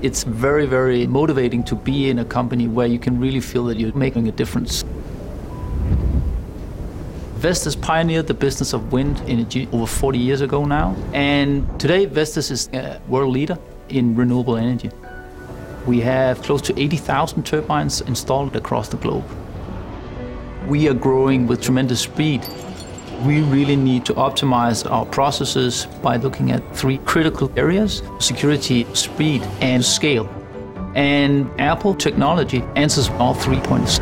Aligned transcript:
It's 0.00 0.22
very, 0.22 0.64
very 0.64 1.08
motivating 1.08 1.64
to 1.64 1.74
be 1.74 2.08
in 2.08 2.20
a 2.20 2.24
company 2.24 2.68
where 2.68 2.86
you 2.86 3.00
can 3.00 3.18
really 3.18 3.40
feel 3.40 3.64
that 3.64 3.78
you're 3.78 3.92
making 3.94 4.28
a 4.28 4.32
difference. 4.32 4.84
Vestas 7.38 7.74
pioneered 7.74 8.28
the 8.28 8.34
business 8.34 8.72
of 8.72 8.92
wind 8.92 9.20
energy 9.26 9.68
over 9.72 9.86
40 9.86 10.18
years 10.18 10.40
ago 10.40 10.64
now, 10.64 10.94
and 11.12 11.66
today 11.80 12.06
Vestas 12.06 12.52
is 12.52 12.68
a 12.72 13.00
world 13.08 13.32
leader 13.32 13.58
in 13.88 14.14
renewable 14.14 14.56
energy. 14.56 14.90
We 15.84 16.00
have 16.00 16.42
close 16.42 16.62
to 16.62 16.80
80,000 16.80 17.44
turbines 17.44 18.00
installed 18.02 18.54
across 18.54 18.88
the 18.88 18.98
globe. 18.98 19.24
We 20.68 20.88
are 20.88 20.94
growing 20.94 21.48
with 21.48 21.60
tremendous 21.60 22.02
speed. 22.02 22.46
We 23.24 23.42
really 23.42 23.74
need 23.74 24.04
to 24.06 24.14
optimize 24.14 24.88
our 24.88 25.04
processes 25.04 25.86
by 26.02 26.18
looking 26.18 26.52
at 26.52 26.62
three 26.76 26.98
critical 26.98 27.50
areas 27.56 28.02
security, 28.20 28.86
speed, 28.94 29.42
and 29.60 29.84
scale. 29.84 30.28
And 30.94 31.50
Apple 31.60 31.94
technology 31.94 32.62
answers 32.76 33.08
all 33.18 33.34
three 33.34 33.58
points. 33.60 33.98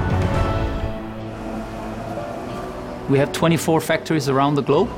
We 3.09 3.19
have 3.19 3.33
24 3.33 3.80
factories 3.80 4.29
around 4.29 4.57
the 4.57 4.62
globe. 4.62 4.88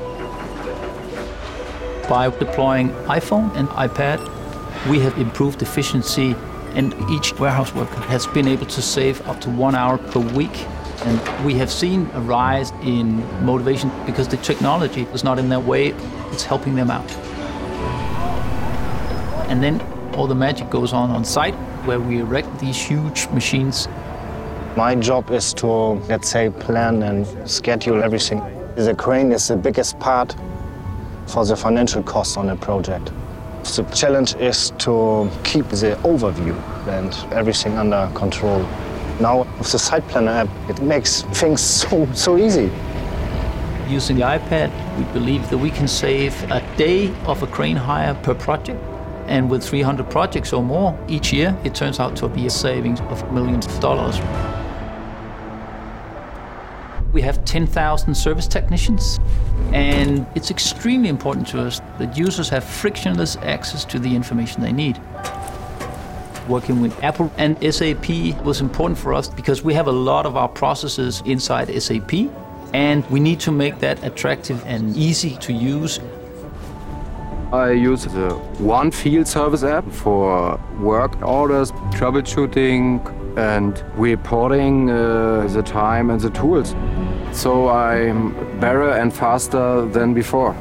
By 2.09 2.29
deploying 2.29 2.89
iPhone 3.05 3.55
and 3.55 3.69
iPad, 3.69 4.19
we 4.89 4.99
have 4.99 5.17
improved 5.17 5.61
efficiency, 5.61 6.35
and 6.73 6.93
each 7.09 7.37
warehouse 7.39 7.73
worker 7.73 8.01
has 8.01 8.27
been 8.27 8.47
able 8.47 8.65
to 8.65 8.81
save 8.81 9.25
up 9.29 9.39
to 9.41 9.49
one 9.49 9.75
hour 9.75 9.97
per 9.97 10.19
week. 10.19 10.65
And 11.05 11.45
we 11.45 11.53
have 11.55 11.71
seen 11.71 12.09
a 12.13 12.21
rise 12.21 12.71
in 12.83 13.23
motivation 13.45 13.91
because 14.05 14.27
the 14.27 14.37
technology 14.37 15.03
is 15.13 15.23
not 15.23 15.39
in 15.39 15.49
their 15.49 15.59
way, 15.59 15.89
it's 16.31 16.43
helping 16.43 16.75
them 16.75 16.91
out. 16.91 17.09
And 19.49 19.63
then 19.63 19.81
all 20.13 20.27
the 20.27 20.35
magic 20.35 20.69
goes 20.69 20.93
on 20.93 21.09
on 21.11 21.23
site 21.23 21.55
where 21.85 21.99
we 21.99 22.19
erect 22.19 22.59
these 22.59 22.77
huge 22.77 23.27
machines 23.29 23.87
my 24.79 24.95
job 24.95 25.29
is 25.31 25.53
to, 25.55 25.67
let's 26.07 26.29
say, 26.29 26.49
plan 26.49 27.03
and 27.03 27.27
schedule 27.49 28.03
everything. 28.03 28.39
The 28.75 28.95
crane 28.95 29.31
is 29.31 29.47
the 29.47 29.57
biggest 29.57 29.99
part 29.99 30.35
for 31.27 31.43
the 31.43 31.55
financial 31.55 32.01
cost 32.03 32.37
on 32.37 32.49
a 32.49 32.55
project. 32.55 33.11
The 33.63 33.83
challenge 33.93 34.35
is 34.35 34.71
to 34.79 35.29
keep 35.43 35.67
the 35.67 35.99
overview 36.03 36.55
and 36.87 37.33
everything 37.33 37.77
under 37.77 38.09
control. 38.13 38.65
Now, 39.19 39.39
with 39.57 39.69
the 39.69 39.79
site 39.79 40.07
planner 40.07 40.31
app, 40.31 40.69
it 40.69 40.81
makes 40.81 41.23
things 41.23 41.61
so, 41.81 42.11
so 42.13 42.37
easy. 42.37 42.71
Using 43.87 44.17
the 44.17 44.23
iPad, 44.23 44.71
we 44.97 45.03
believe 45.11 45.49
that 45.49 45.57
we 45.57 45.71
can 45.71 45.87
save 45.87 46.41
a 46.51 46.61
day 46.77 47.13
of 47.25 47.43
a 47.43 47.47
crane 47.47 47.75
hire 47.75 48.13
per 48.13 48.33
project. 48.33 48.79
And 49.27 49.49
with 49.49 49.63
300 49.63 50.09
projects 50.09 50.53
or 50.53 50.63
more 50.63 50.97
each 51.07 51.33
year, 51.33 51.57
it 51.63 51.75
turns 51.75 51.99
out 51.99 52.15
to 52.17 52.29
be 52.29 52.45
a 52.45 52.49
savings 52.49 53.01
of 53.01 53.31
millions 53.31 53.65
of 53.65 53.79
dollars. 53.79 54.17
We 57.11 57.21
have 57.23 57.43
10,000 57.43 58.13
service 58.15 58.47
technicians, 58.47 59.19
and 59.73 60.25
it's 60.35 60.51
extremely 60.51 61.09
important 61.09 61.47
to 61.47 61.61
us 61.61 61.81
that 61.97 62.15
users 62.15 62.49
have 62.49 62.63
frictionless 62.63 63.35
access 63.37 63.83
to 63.85 63.99
the 63.99 64.15
information 64.15 64.61
they 64.61 64.71
need. 64.71 64.99
Working 66.49 66.81
with 66.81 67.03
Apple 67.03 67.31
and 67.37 67.55
SAP 67.61 68.09
was 68.43 68.59
important 68.59 68.97
for 68.97 69.13
us 69.13 69.29
because 69.29 69.63
we 69.63 69.75
have 69.75 69.85
a 69.85 69.91
lot 69.91 70.25
of 70.25 70.35
our 70.35 70.47
processes 70.47 71.21
inside 71.23 71.69
SAP, 71.79 72.11
and 72.73 73.07
we 73.11 73.19
need 73.19 73.39
to 73.41 73.51
make 73.51 73.77
that 73.79 74.03
attractive 74.03 74.59
and 74.65 74.97
easy 74.97 75.37
to 75.41 75.53
use. 75.53 75.99
I 77.53 77.73
use 77.73 78.05
the 78.05 78.31
One 78.57 78.89
Field 78.89 79.27
Service 79.27 79.63
app 79.63 79.91
for 79.91 80.59
work 80.79 81.21
orders, 81.21 81.71
troubleshooting, 81.91 82.99
and 83.37 83.83
reporting 83.95 84.89
uh, 84.89 85.47
the 85.53 85.61
time 85.61 86.09
and 86.09 86.19
the 86.19 86.31
tools. 86.31 86.73
So 87.31 87.69
I'm 87.69 88.33
better 88.59 88.89
and 88.89 89.13
faster 89.13 89.85
than 89.85 90.15
before. 90.15 90.55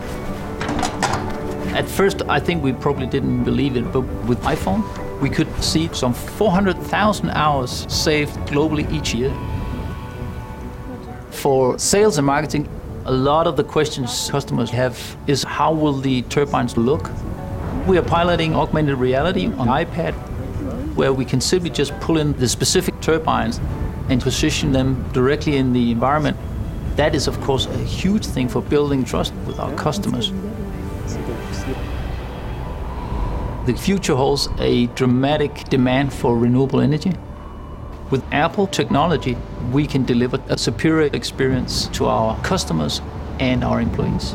At 1.75 1.89
first, 1.89 2.21
I 2.29 2.41
think 2.41 2.63
we 2.63 2.75
probably 2.75 3.07
didn't 3.07 3.45
believe 3.45 3.79
it, 3.79 3.91
but 3.91 4.03
with 4.27 4.39
iPhone, 4.43 4.83
we 5.21 5.29
could 5.29 5.49
see 5.63 5.89
some 5.93 6.15
400,000 6.15 7.31
hours 7.31 7.87
saved 7.93 8.35
globally 8.47 8.91
each 8.93 9.15
year. 9.15 9.35
For 11.31 11.79
sales 11.79 12.19
and 12.19 12.27
marketing, 12.27 12.69
a 13.05 13.13
lot 13.13 13.47
of 13.47 13.57
the 13.57 13.65
questions 13.65 14.31
customers 14.31 14.71
have 14.71 15.17
is 15.27 15.43
how 15.43 15.73
will 15.73 15.95
the 15.95 16.23
turbines 16.23 16.77
look? 16.77 17.11
We 17.87 17.97
are 17.99 18.03
piloting 18.03 18.55
augmented 18.55 18.99
reality 18.99 19.47
on 19.47 19.69
iPad 19.69 20.15
where 20.95 21.13
we 21.13 21.25
can 21.25 21.41
simply 21.41 21.71
just 21.71 21.99
pull 22.01 22.19
in 22.19 22.33
the 22.35 22.49
specific 22.49 23.01
turbines 23.01 23.61
and 24.09 24.21
position 24.21 24.73
them 24.73 25.09
directly 25.13 25.57
in 25.57 25.73
the 25.73 25.91
environment. 25.91 26.37
That 26.97 27.15
is, 27.15 27.29
of 27.29 27.41
course, 27.41 27.67
a 27.67 27.79
huge 27.79 28.27
thing 28.27 28.49
for 28.49 28.61
building 28.61 29.05
trust 29.05 29.33
with 29.47 29.59
our 29.61 29.73
customers. 29.75 30.33
The 33.69 33.77
future 33.77 34.15
holds 34.15 34.49
a 34.61 34.87
dramatic 34.87 35.65
demand 35.65 36.11
for 36.11 36.39
renewable 36.39 36.81
energy. 36.81 37.13
With 38.11 38.25
Apple 38.33 38.67
technology, 38.67 39.37
we 39.71 39.87
can 39.87 40.07
deliver 40.07 40.41
a 40.49 40.57
superior 40.57 41.11
experience 41.13 41.89
to 41.89 42.07
our 42.07 42.41
customers 42.41 43.03
and 43.39 43.63
our 43.63 43.83
employees. 43.83 44.35